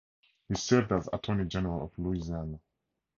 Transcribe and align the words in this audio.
He 0.49 0.55
served 0.55 0.91
as 0.93 1.07
Attorney 1.13 1.45
General 1.45 1.83
of 1.83 1.91
Louisiana. 1.99 2.59